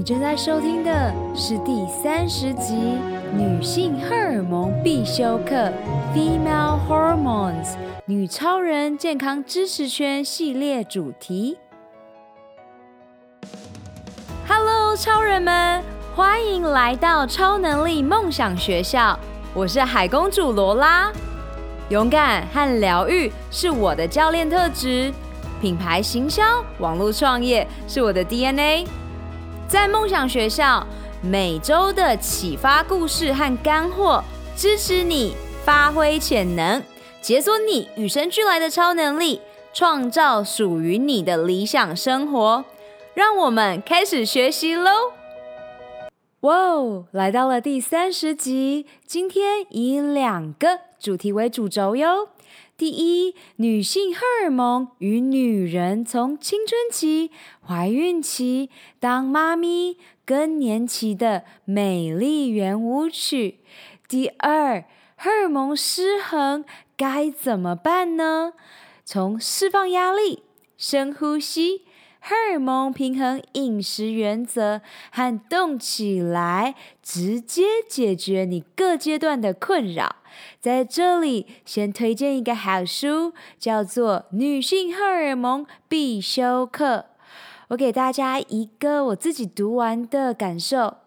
[0.00, 2.72] 你正在收听的是第三十集
[3.36, 5.54] 《女性荷尔蒙必修课》
[6.16, 7.74] （Female Hormones）
[8.06, 11.58] 女超人健康知识圈系列主题。
[14.48, 15.84] Hello，超人们，
[16.16, 19.20] 欢迎来到超能力梦想学校。
[19.52, 21.12] 我是海公主罗拉。
[21.90, 25.12] 勇敢和疗愈是我的教练特质，
[25.60, 28.86] 品牌行销、网络创业是我的 DNA。
[29.70, 30.84] 在梦想学校，
[31.22, 34.20] 每周的启发故事和干货，
[34.56, 36.82] 支持你发挥潜能，
[37.22, 39.40] 解锁你与生俱来的超能力，
[39.72, 42.64] 创造属于你的理想生活。
[43.14, 44.90] 让我们开始学习喽！
[46.40, 52.30] 哇哦，来到了第三十集，今天以两个主题为主轴哟。
[52.78, 57.30] 第一，女性荷尔蒙与女人从青春期、
[57.62, 63.58] 怀孕期、当妈咪、更年期的美丽圆舞曲。
[64.08, 66.64] 第二，荷尔蒙失衡
[66.96, 68.54] 该怎么办呢？
[69.04, 70.44] 从释放压力、
[70.78, 71.82] 深呼吸、
[72.20, 80.16] 荷尔蒙平衡饮食原则和动起来，直接解决你各阶段的困扰。
[80.60, 86.96] 在这里，先推荐一个好书，叫做《女性荷尔蒙必修课》。
[87.68, 90.98] 我给大家一个我自己读完的感受。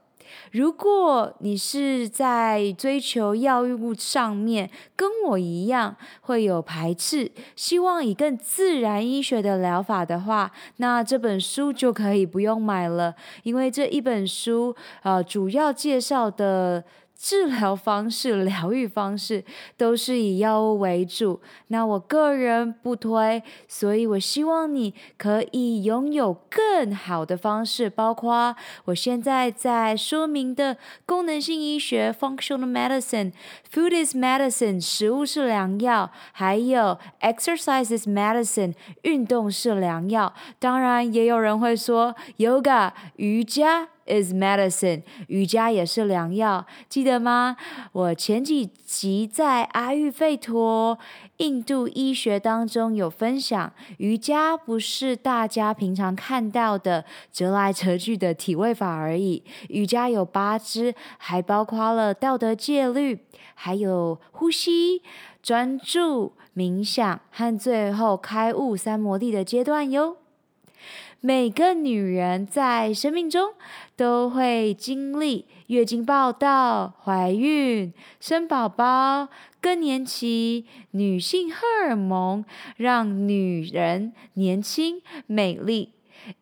[0.53, 16.83] 如果你是在追求药物上面跟我一样会有排斥，希望以更自然医学的疗法的话，那这本书就可以不用买了，因为这一本书呃主要介绍的。
[17.17, 19.45] 治疗方式、 疗愈方式
[19.77, 40.33] 都是以药物为主，那我个人不推，所以我希望你可以拥有更好的方式，包括我现在在说明的功能性医学 （Functional Medicine），Food is Medicine，食物是良药，还有 Exercise is Medicine，运动是良药。
[40.59, 43.92] 当然，也有人会说 Yoga，瑜伽。
[44.05, 47.57] Is medicine，瑜伽也是良药，记得吗？
[47.91, 50.97] 我前几集在阿育吠陀
[51.37, 63.19] 印度医学当中有分享，瑜伽不是大家平常看到的折来折去的体位法而已，瑜伽有八支，还包括了道德戒律，
[63.55, 65.01] 还有呼吸、
[65.41, 70.17] 专注、冥想和最后开悟三摩地的阶段哟。
[71.25, 73.53] 每个女人在生命中
[73.95, 79.29] 都会经历月经报道、怀孕、生宝宝、
[79.61, 80.65] 更年期。
[80.91, 82.43] 女性荷尔蒙
[82.75, 85.93] 让女人年轻美丽，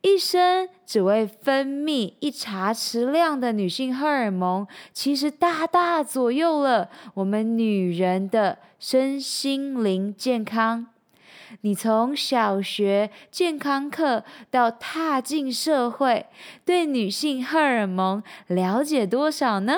[0.01, 10.87] 一生只为分泌一茶匙量的女性荷尔蒙，其实大大左右了我们女人的身心灵健康。
[11.61, 16.25] 你从小学健康课到踏进社会，
[16.65, 19.75] 对女性荷尔蒙了解多少呢？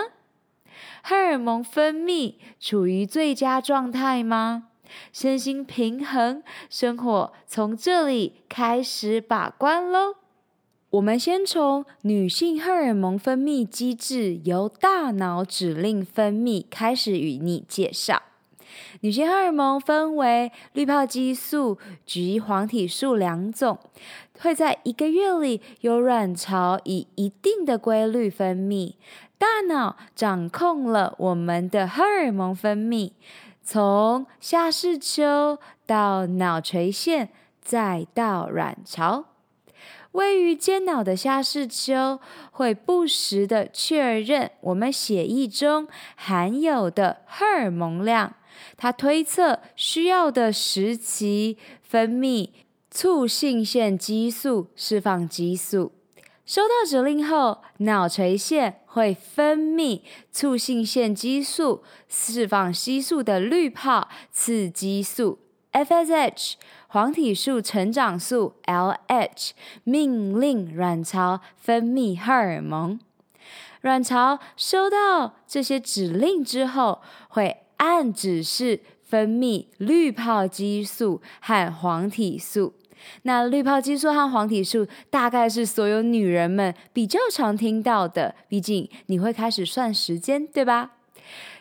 [1.02, 4.70] 荷尔蒙分泌处于最佳状态吗？
[5.12, 10.16] 身心平衡，生活从这里开始把关喽。
[10.92, 18.22] 我们先从女性荷尔蒙分泌机制由大脑指令分泌开始与你介绍。
[19.04, 23.78] 女性荷尔蒙分为滤泡激素及黄体素两种，
[24.40, 28.94] 会在一个月里由卵巢以一定的规律分泌。
[29.38, 33.12] 大脑掌控了我们的荷尔蒙分泌，
[33.62, 37.28] 从下视丘到脑垂腺，
[37.62, 39.26] 再到卵巢。
[40.14, 42.22] 位于间脑的下视丘
[42.52, 48.36] 会不时地确认我们血液中含有的荷尔蒙量。
[48.78, 52.50] 他推测需要的时期分泌
[52.90, 55.94] 促性腺激素，释放激素。
[56.46, 65.40] 收到指令后，脑垂腺会分泌促性腺激素，释放激素的滤泡刺激素
[65.72, 66.56] FSH，
[66.88, 69.52] 黄体素成长素 LH，
[69.86, 73.00] 命令卵巢分泌荷尔蒙。
[73.82, 77.63] 卵巢收到这些指令之后，会。
[77.84, 82.74] 按指示分泌滤泡激素和黄体素。
[83.24, 90.92] 那滤泡激素和黄体素大概是所有女人们比较常听到的，毕竟你会开始算时间，对吧？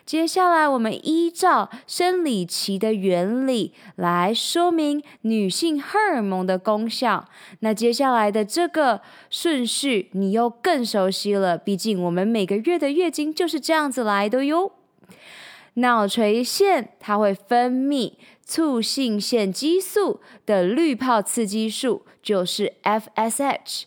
[0.05, 7.25] 接下来，我们依照生理期的原理来说明女性荷尔蒙的功效。
[7.59, 11.57] 那接下来的这个顺序，你又更熟悉了。
[11.57, 14.71] 毕竟我们每个月的月经就是这样子来的哟。
[15.75, 23.83] 脑垂腺它会分泌促性腺激素的滤泡刺激素，就是 FSH。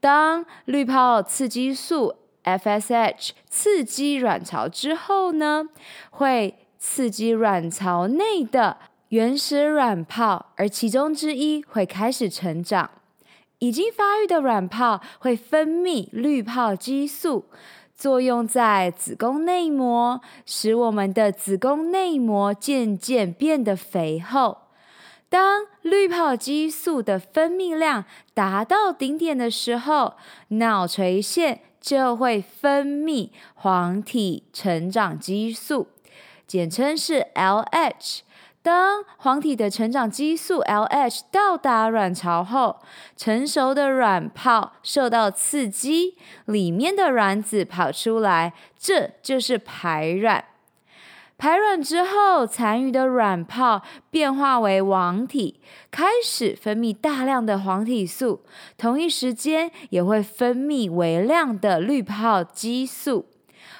[0.00, 5.68] 当滤泡刺激素 FSH 刺激卵巢之后呢，
[6.10, 8.78] 会刺激卵巢内的
[9.08, 12.90] 原始卵泡，而其中之一会开始成长。
[13.58, 17.46] 已经发育的卵泡会分泌滤泡激素，
[17.96, 24.58] 作用在子宫内膜，使我们的子宫内膜渐渐变得肥厚。
[25.28, 28.04] 当滤泡激素的分泌量
[28.34, 30.14] 达到顶点的时候，
[30.48, 35.88] 脑垂腺就会分泌黄体成长激素，
[36.46, 38.20] 简称是 LH。
[38.66, 42.80] 当黄体的成长激素 LH 到达卵巢后，
[43.16, 46.16] 成熟的卵泡受到刺激，
[46.46, 50.44] 里面的卵子跑出来，这就是排卵。
[51.38, 55.60] 排卵之后，残余的卵泡变化为黄体，
[55.92, 58.42] 开始分泌大量的黄体素，
[58.76, 63.26] 同一时间也会分泌微量的滤泡激素。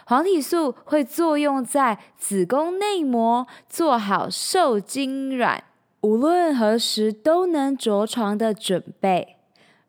[0.08, 5.64] 黄体素会作用在子宫内膜，做好受精卵，
[6.02, 9.35] 无论何时都能着床的准备。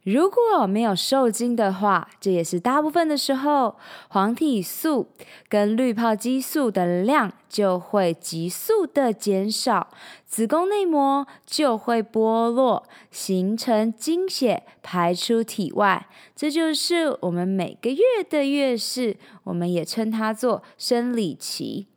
[0.07, 3.75] 如果没有受精的话，这也是大部分的时候，
[4.07, 5.09] 黄体素
[5.50, 9.89] 跟滤泡激素的量就会急速的减少，
[10.25, 16.07] 子宫内膜就会剥落，形成经血排出体外。
[16.33, 21.88] 这就是我们每个月的月事，我们也称它做生理期。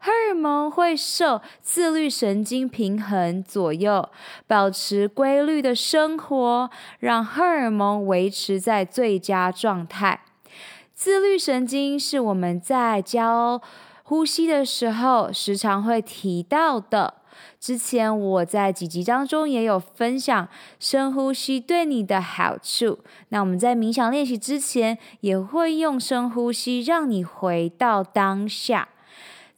[0.00, 4.08] 荷尔蒙会受自律神经平衡左右，
[4.46, 10.20] 保持规律的生活，让荷尔蒙维持在最佳状态。
[10.94, 13.60] 自律神经是我们在教
[14.04, 17.14] 呼吸的时候时常会提到的。
[17.60, 20.48] 之前我在几集当中也有分享
[20.78, 23.00] 深呼吸对你的好处。
[23.28, 28.88] 那我们在冥想练习之前，也会用深呼吸让你回到当下。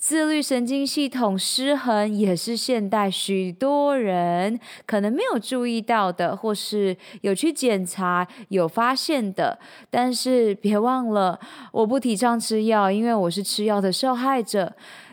[0.01, 9.59] 自律神经系统失衡也是现代许多人可能没有注意到的，或是有去检查有发现的。
[9.91, 11.39] 但是别忘了，
[11.71, 14.73] 我不提倡吃药，因为我是吃药的受害者。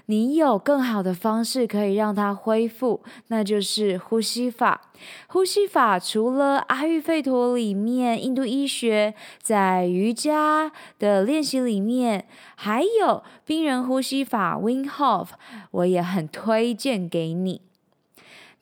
[0.10, 4.90] 你有更好的方式可以让它恢复，那就是呼吸法。
[5.28, 12.26] 呼吸法除了阿育吠陀里面，印度医学在瑜伽的练习里面，
[12.56, 15.28] 还有冰人呼吸法 Wim Hof，
[15.72, 17.62] 我也很推荐给你。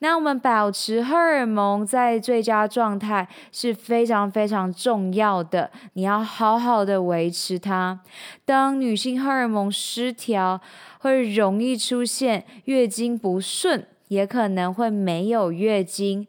[0.06, 8.00] 那我们保持荷尔蒙在最佳状态是非常非常重要的，你要好好的维持它。
[8.46, 10.62] 当女性荷尔蒙失调，
[11.00, 16.28] 会容易出现月经不顺，也可能会没有月经，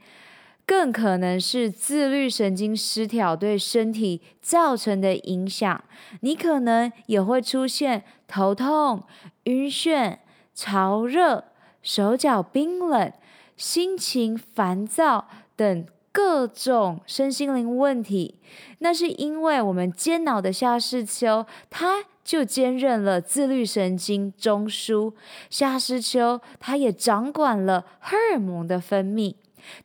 [0.65, 5.85] 更可能是自律神经失调对身体造成的影响。
[6.21, 9.03] 你可能也会出现头痛、
[9.45, 10.17] 晕眩、
[10.55, 11.45] 潮热、
[11.83, 13.13] 手脚冰冷。
[13.57, 18.37] 心情烦躁等各种身心灵问题，
[18.79, 25.13] 那是因为我们间脑的下视丘，它就兼任了自律神经中枢。
[25.51, 29.35] 下视丘它也掌管了荷尔蒙的分泌，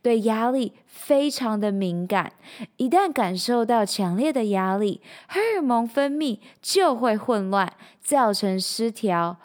[0.01, 2.32] 对压力非常的敏感。
[2.78, 9.38] 一旦感受到强烈的压力，荷尔蒙分泌就会混乱，造成失调。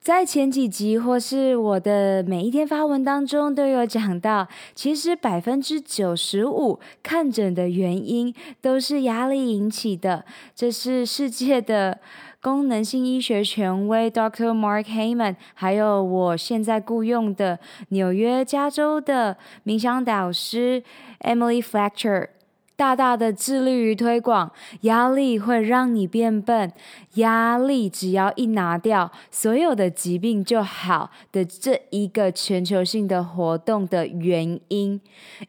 [0.00, 10.24] 在前几集或是我的每一天发文当中都有讲到，其实百分之九十五看诊的原因都是压力引起的。
[10.54, 11.98] 这是世界的
[12.40, 14.52] 功能性医学权威 Dr.
[14.58, 17.58] Mark Heyman，还有我现在雇佣的
[17.90, 20.82] 纽约加州的冥想导师
[21.20, 22.28] Emily Fletcher。
[22.80, 26.72] 大大的致力于推广，压力会让你变笨，
[27.16, 34.98] 压力只要一拿掉，所有的疾病就好的这一个全球性的活动的原因，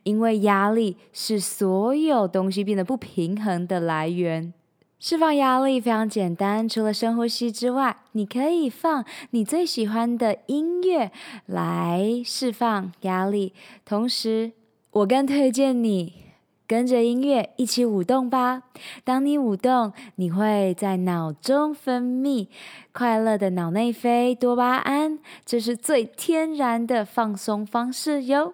[0.03, 4.53] 因为压力是所有东西变得不平衡的来源。
[4.99, 11.09] 释放压力非常简单，除了深呼吸之外，你可以放你最喜欢的音乐
[11.45, 13.53] 来释放压力，
[13.85, 14.51] 同时
[14.91, 16.25] 我更推荐你。
[16.71, 18.61] 跟着音乐一起舞动吧。
[19.03, 22.47] 当你舞动，你会在脑中分泌
[22.93, 28.53] 快乐的脑内啡多巴胺，这是最天然的放松方式哟。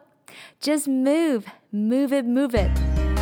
[0.60, 2.72] Just move, move it, move it.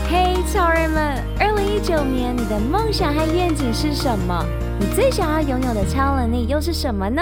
[0.10, 4.46] Hey，超人们，二零一九年你的梦想和愿景是什么？
[4.80, 7.22] 你最想要拥有的超能力又是什么呢？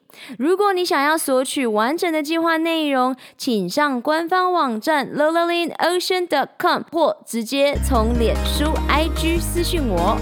[0.37, 6.71] 如果你想要索取完整的计划内容，请上官方网站 l o l a l i n o c e a n c o
[6.71, 10.17] m 或直接从脸书 IG 私讯我。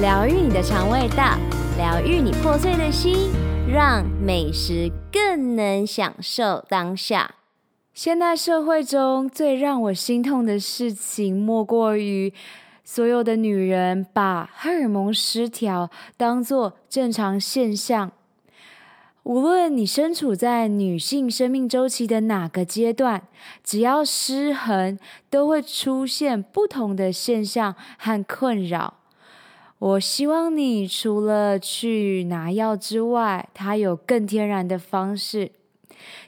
[0.00, 1.38] 疗愈你的肠胃道，
[1.76, 3.30] 疗愈你破碎的心，
[3.72, 7.36] 让美食更能享受当下。
[7.94, 12.32] 现代社会中最让我心痛的事情，莫过于
[12.82, 18.10] 所有的女人把荷尔蒙失调当作正常现象。
[19.24, 23.22] 无论你身处在女性生命周期的哪个阶段，
[23.62, 24.98] 只要失衡，
[25.30, 28.94] 都会出现不同的现象和困扰。
[29.78, 35.52] 我希望你除了去拿药之外，它有更天然的方式。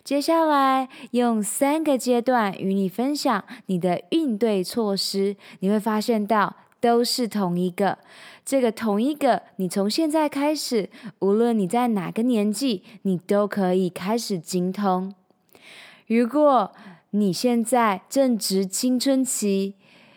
[0.04, 6.54] 接下来用三个阶段与你分享你的应对措施，你会发现到
[6.84, 7.96] 都是同一个。
[8.44, 15.14] 这个同一个，你从现在开始，无论你在哪个年纪，你都可以开始精通。
[16.06, 16.74] 如果
[17.12, 19.76] 你现在正值青春期，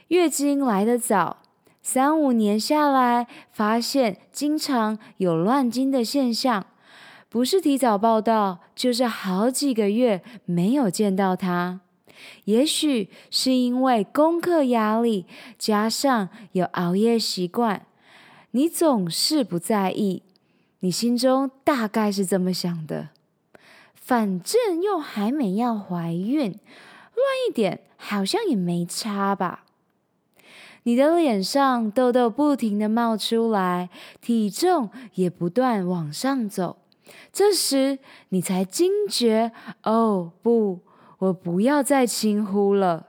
[0.10, 1.38] 月经来得早，
[1.82, 6.66] 三五年下来，发现经常有乱经的现象，
[7.30, 11.80] 不是提早报到，就是好几个月没有见到它。
[12.46, 15.26] 也许是因为功课压力，
[15.58, 17.86] 加上有熬夜习惯。
[18.52, 20.24] 你总是不在意，
[20.80, 23.10] 你心中大概是这么想的：
[23.94, 29.66] 反正又还没要怀孕，乱一点好像也没差吧。
[30.84, 33.90] 你的脸上痘痘不停地冒出来，
[34.22, 36.78] 体重也不断往上走。
[37.34, 39.52] 这时你才惊觉：
[39.84, 40.80] 哦，不，
[41.20, 43.08] 我不要再轻呼了。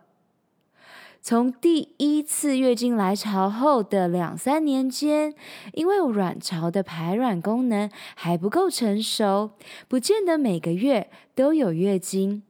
[1.20, 5.34] 从第一次月经来潮后的两三年间，
[5.74, 9.50] 因为卵巢的排卵功能还不够成熟，
[9.88, 12.42] 不见得每个月都有月经。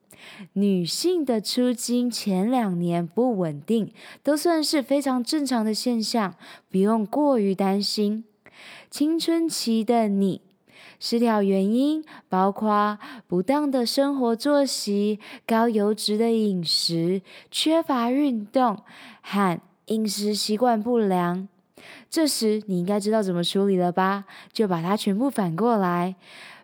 [0.52, 6.34] 女性的初经前两年不稳定，都算是非常正常的现象，
[6.70, 8.24] 不用过于担心。
[8.90, 10.47] 青春期的你。
[11.00, 18.82] 失调原因包括不当的生活作息、高油脂的饮食、缺乏运动
[19.22, 21.48] 和饮食习惯不良。
[22.10, 24.24] 这时你应该知道怎么处理了吧？
[24.52, 26.16] 就把它全部反过来。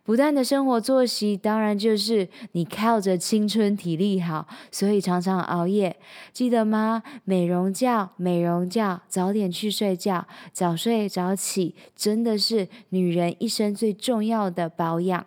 [0.05, 5.97] 不当的生活作息，当然就是你靠着青春体力好，所以常常熬夜，
[6.31, 7.03] 记得吗？
[7.25, 15.25] 美容觉，美容觉，早点去睡觉，早睡早起，真的是女人一生最重要的保养。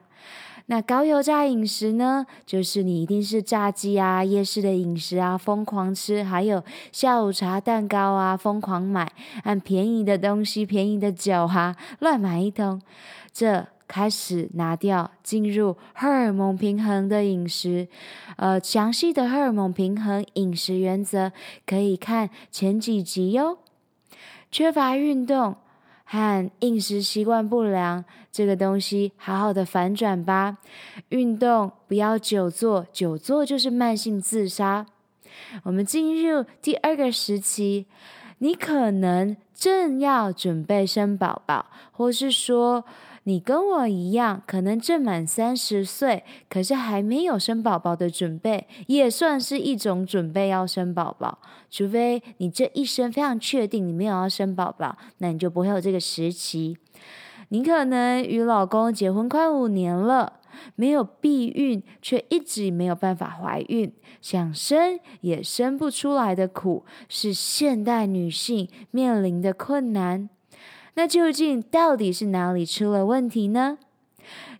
[0.67, 2.27] 那高油炸饮食呢？
[2.45, 9.11] 就是你一定是炸鸡啊、夜市的饮食啊，疯狂吃，还有下午茶、蛋糕啊，疯狂买，
[9.43, 12.79] 按便宜的东西、便宜的酒哈、啊，乱买一通，
[13.33, 13.65] 这。
[13.87, 17.87] 开始拿掉进入荷尔蒙平衡的饮食，
[18.35, 21.31] 呃，详细的荷尔蒙平衡饮食原则
[21.65, 23.59] 可以看前几集哟。
[24.51, 25.55] 缺乏运动
[26.03, 30.57] 和饮食习惯不良这个东西，好好的反转吧。
[31.09, 34.85] 运动不要久坐，久坐就是慢性自杀。
[35.63, 37.85] 我们进入第二个时期，
[38.39, 42.83] 你可能正要准备生宝宝，或是说。
[43.27, 51.39] 你跟我一样，可能正满三十岁，可是还没有生宝宝的准备，也算是一种准备要生宝宝。
[51.69, 56.77] 除非你这一生非常确定你没有要生宝宝，那你就不会有这个时期。
[57.49, 60.39] 你可能与老公结婚快五年了，
[60.75, 63.91] 没有避孕却一直没有办法怀孕，
[64.21, 70.29] 想生也生不出来的苦，是现代女性面临的困难。
[70.97, 73.77] 那究竟到底是哪里出了问题呢？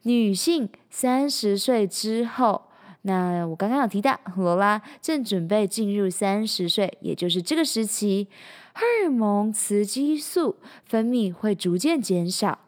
[0.04, 2.66] 女性三十岁之后，
[3.02, 8.28] 那我刚刚有提到，罗拉正准备进入三十岁，也就是这个时期，
[8.72, 12.60] 荷尔蒙雌激素分泌会逐渐减少，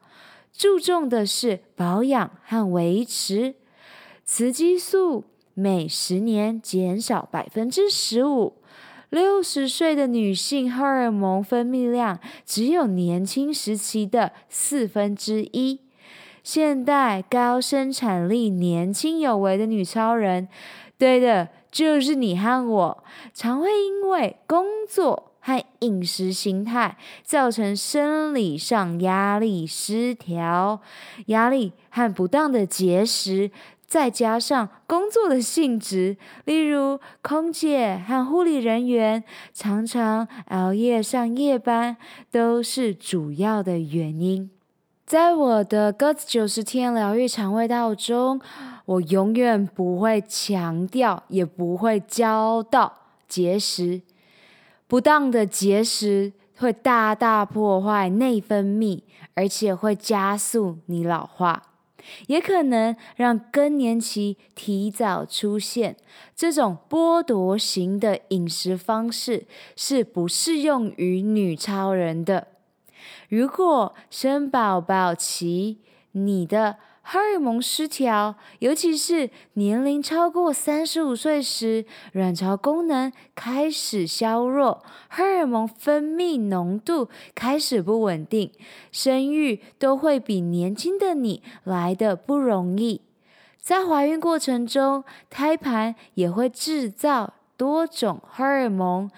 [0.51, 3.53] 注重的是保养和维持。
[4.25, 8.58] 雌激素每十年减少百分之十五。
[9.09, 15.79] 六十岁的女性荷尔蒙分泌量只有年轻时期的四分之一。
[16.43, 20.47] 现代高生产力、年轻有为的女超人，
[20.97, 30.81] 对的，就是你和我，常会因为工作和饮食形态造成生理上压力失调，
[31.27, 33.51] 压力和不当的节食。
[33.89, 36.15] 再加上工作的性质，
[36.46, 41.98] 例如空姐和护理人员常常熬夜上夜班，
[42.29, 44.51] 都是主要的原因。
[45.08, 48.39] 在我的 GOAT 九十天疗愈肠胃道中，
[48.86, 52.93] 我永远不会强调，也不会教到
[53.27, 54.03] 节食。
[54.88, 59.01] 不当的节食会大大破坏内分泌，
[59.34, 61.63] 而且会加速你老化。
[62.27, 65.95] 也可能让更年期提早出现，
[66.35, 72.47] 这种剥夺型的饮食方式是不适用于女超人的。
[73.29, 75.79] 如果生宝宝期，
[76.13, 76.77] 你的
[77.11, 88.51] 荷尔蒙失调，尤其是年龄超过三十五岁时，卵巢功能开始削弱，荷尔蒙分泌浓度开始不稳定，
[88.91, 93.01] 生育都会比年轻的你来得不容易。
[93.59, 99.09] 在怀孕过程中，胎盘也会制造多种荷尔蒙，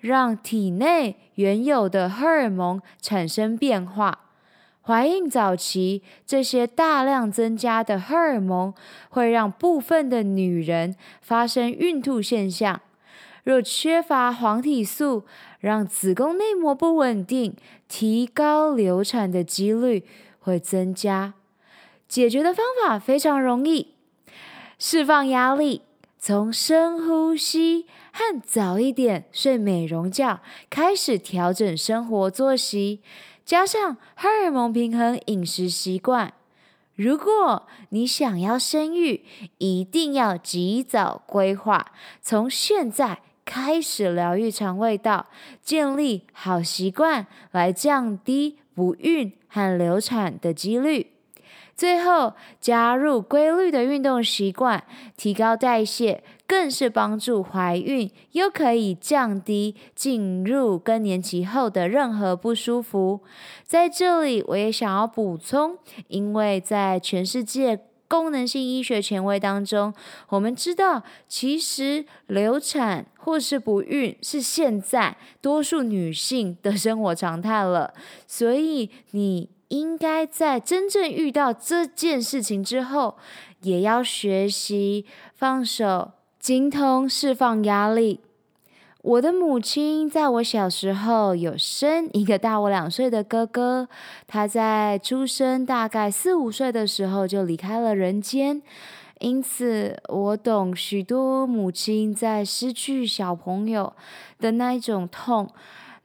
[0.00, 4.26] 让体内原有的荷尔蒙产生变化。
[4.88, 8.72] 怀孕早期，这些大量增加的荷尔蒙
[9.10, 12.80] 会让部分的女人发生孕吐现象。
[13.44, 15.26] 若缺乏黄体素，
[15.60, 17.54] 让子宫内膜不稳定，
[17.86, 20.06] 提高流产的几率
[20.38, 21.34] 会增加。
[22.08, 23.88] 解决的方法非常容易，
[24.78, 25.82] 释放压力，
[26.18, 33.02] 从深呼吸和早一点睡美容觉开始调整生活作息。
[33.48, 36.34] 加上荷尔蒙平衡饮食习惯，
[36.94, 39.24] 如果你想要生育，
[39.56, 45.28] 一定要及早规划，从现在开始疗愈肠胃道，
[45.62, 51.12] 建立好习惯，来降低不孕和流产的几率。
[51.74, 54.84] 最后，加入规律的运动习惯，
[55.16, 63.20] 提高代谢，更是帮助怀孕，又可以降低进入更年期后的任何不舒服。
[63.62, 65.76] 在这里，我也想要补充，
[66.08, 69.92] 因为在全世界功能性医学权威当中，
[70.30, 77.92] 我们知道，其实流产或是不孕是现在多数女性的生活常态了，
[78.26, 79.50] 所以你。
[79.68, 83.18] 应该在真正遇到这件事情之后，
[83.60, 88.20] 也要学习放手、精通释放压力。
[89.02, 93.88] 我的母亲在我小时候有生一个大我两岁的哥哥，
[94.26, 98.60] 他在出生大概四五岁的时候就离开了人间，
[99.20, 103.92] 因此我懂许多母亲在失去小朋友
[104.38, 105.48] 的那一种痛。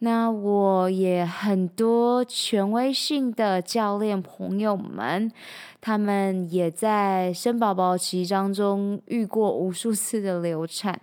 [0.04, 5.32] 那我也很多权威性的教练朋友们，
[5.80, 11.00] 他们也在生宝宝期当中遇过无数次的流产，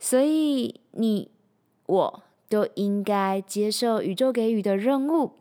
[0.00, 1.30] 所以你
[1.86, 5.34] 我都应该接受宇宙给予的任务，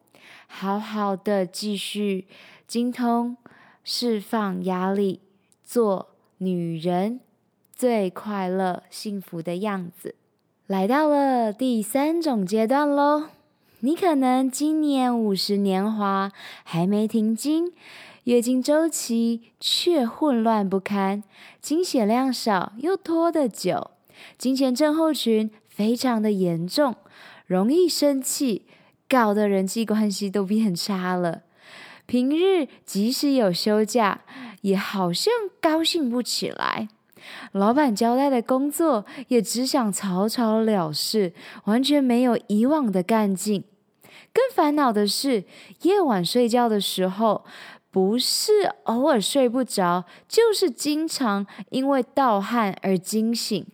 [0.45, 2.27] 好好的继续
[2.67, 3.35] 精通
[3.83, 5.21] 释放压力，
[5.63, 7.19] 做女人
[7.75, 10.13] 最快乐幸福的样子。
[10.71, 13.25] 来到了第三种阶段喽，
[13.81, 16.31] 你可能今年五十年华
[16.63, 17.73] 还没停经，
[18.23, 21.25] 月经周期却混乱不堪，
[21.59, 23.91] 经血量少又拖得久，
[24.37, 26.95] 经前症候群非常的严重，
[27.45, 28.65] 容易生气，
[29.09, 31.41] 搞得人际关系都变差了。
[32.05, 34.21] 平日即使有休假，
[34.61, 36.87] 也好像高兴不起来。
[37.53, 41.33] 老板交代的工作也只想草草了事，
[41.65, 43.63] 完全没有以往的干劲。
[44.33, 45.43] 更烦恼的是，
[45.81, 47.43] 夜晚睡觉的时候，
[47.89, 53.65] 不是偶尔睡不着，就是经常因为盗汗而惊醒。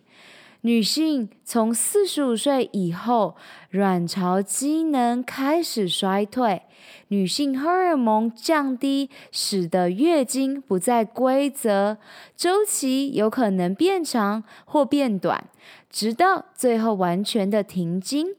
[0.68, 3.36] 女性从四十五岁以后，
[3.70, 6.60] 卵巢机能开始衰退，
[7.08, 11.96] 女性荷尔蒙降低，使得月经不再规则，
[12.36, 15.48] 周期有可能变长或变短，
[15.88, 18.34] 直到最后完全的停经。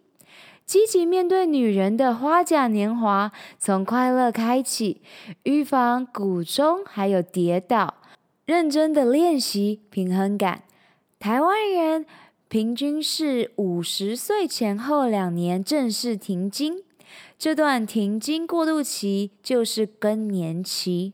[0.67, 5.01] 积极面对女人的花甲年华，从快乐开启，
[5.45, 7.95] 预防骨中还有跌倒，
[8.45, 10.65] 认真的练习平衡感。
[11.19, 12.05] 台湾人
[12.47, 16.81] 平均是五十岁前后两年正式停经，
[17.37, 21.11] 这段停经过渡期就是更年期。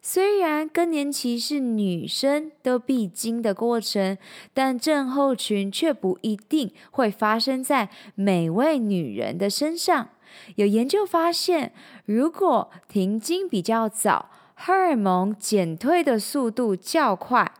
[0.00, 4.16] 虽然更年期是女生都必经的过程，
[4.54, 10.10] 但症候群却不一定会发生在每位女人的身上。
[10.54, 11.72] 有研究发现，
[12.04, 17.52] 如果停经比较早，荷尔蒙减退的速度较快。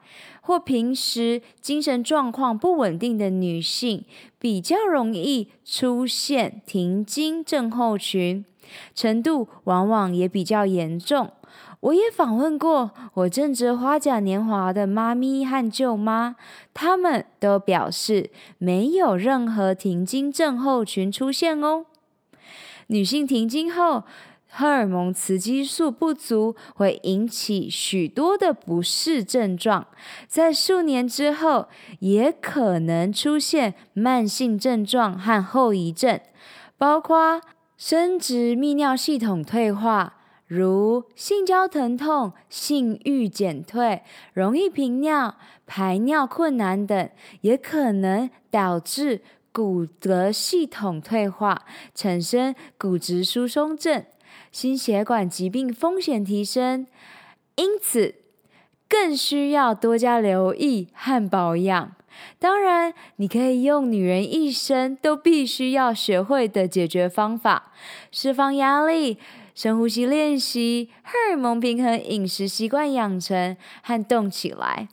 [0.51, 4.05] 或平时精神状况不稳定的女性，
[4.41, 8.45] 比较容易出现停经症候群，
[8.93, 11.31] 程度往往也比较严重。
[11.79, 16.35] 我也访问过我正值花甲年华的妈咪和舅妈，
[16.75, 21.87] 她们都表示没有任何停经症候群出现哦。
[22.89, 24.03] 女性停经后，
[24.53, 29.87] 荷尔蒙雌激素不足会引起许多的不适症状，
[30.27, 31.69] 在数年之后
[32.01, 36.21] 也可能出现慢性症状和后遗症，
[36.77, 37.41] 包括
[37.77, 40.15] 生殖泌尿系统退化，
[40.47, 44.03] 如性交疼痛、性欲减退、
[44.35, 47.09] 容易频尿、排尿困难等，
[47.43, 54.05] 也可能导致骨骼系统退化，产生骨质疏松症。
[54.51, 56.87] 心血管疾病风险提升，
[57.57, 58.17] 因此
[58.89, 61.93] 更需要多加留意和保养。
[62.39, 67.73] 当然，你可以用女人一生都必须要学会的解决方法：
[68.11, 69.17] 释放压力、
[69.55, 74.89] 深呼吸练习、荷尔蒙平衡、饮食习惯养成和动起来。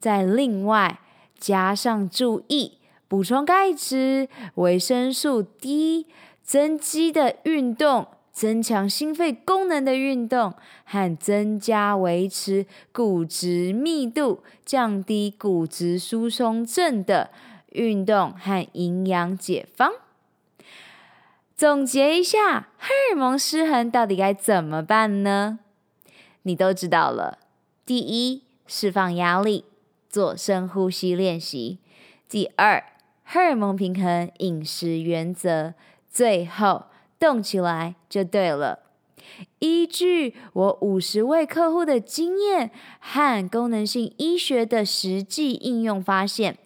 [0.00, 0.98] 再另外
[1.38, 6.06] 加上注意补充钙质、维生素 D、
[6.42, 8.08] 增肌的运动。
[8.36, 10.52] 增强心肺功能的运动
[10.84, 17.30] 和增加维持骨质密度、降低骨质疏松症的
[17.72, 19.90] 运动和营养解方。
[21.56, 25.60] 总结一下，荷尔蒙失衡到底该怎么办呢？
[26.42, 27.38] 你都知道了。
[27.86, 29.64] 第一，释放压力，
[30.10, 31.78] 做深呼吸练习；
[32.28, 32.84] 第二，
[33.24, 35.72] 荷尔蒙平衡饮食原则；
[36.10, 36.84] 最后。
[37.18, 38.80] 动起来就对了。
[39.58, 46.56] 依据我五十位客户的经验和功能性医学的实际应用发现，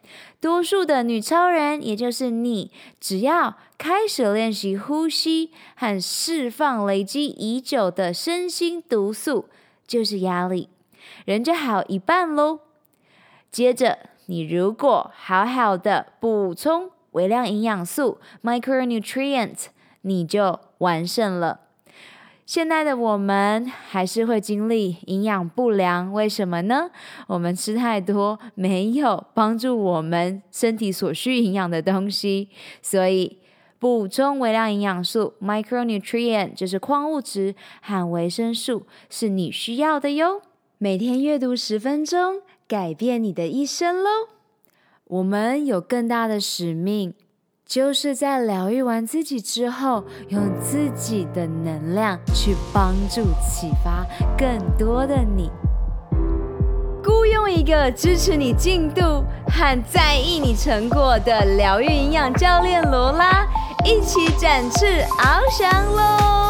[0.40, 9.48] 多数的女超人，也就是你，只要开始练习呼吸和释放累积已久的身心毒素，
[9.86, 10.68] 就是压力，
[11.24, 12.60] 人就好一半喽。
[13.50, 19.68] 接着，你如果好好的补充微量营养素 （micronutrients）。
[20.02, 21.60] 你就完胜了。
[22.46, 26.90] 现在的我们还是会经历营养不良，为什么呢？
[27.28, 32.48] 我们吃太多没有帮助我们身体所需营养的东西，
[32.82, 33.38] 所以
[33.78, 40.42] 补充微量营养素 （micronutrient） 就是矿物质和维生素，是你需要的哟。
[40.78, 44.10] 每天阅读十分钟，改变你的一生喽！
[45.04, 47.14] 我们有更大的使命。
[47.70, 54.04] 就是在疗愈完自己之后，用自己的能量去帮助、启发
[54.36, 55.48] 更多的你。
[57.04, 63.46] 雇佣一个支持你进度和在意你成果的疗愈营养教练罗拉，
[63.84, 66.49] 一起展翅翱翔喽！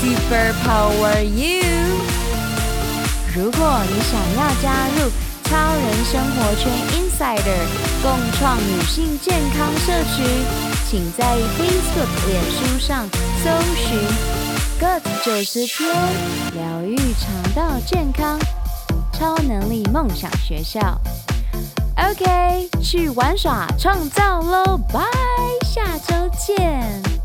[0.00, 1.62] Super Power You！
[3.34, 5.10] 如果你想要加入
[5.44, 7.66] 超人生活圈 Insider
[8.02, 10.24] 共创女性健康社群，
[10.88, 11.24] 请在
[11.58, 13.08] Facebook、脸书上
[13.42, 13.98] 搜寻
[14.78, 15.88] “Good 九十天
[16.54, 17.78] 疗愈肠道”。
[17.86, 18.38] 健康，
[19.12, 21.00] 超能力梦想学校。
[21.96, 25.00] OK，去玩耍创造喽，拜，
[25.64, 27.15] 下周见。